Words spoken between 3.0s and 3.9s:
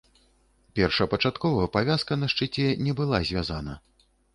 была звязана.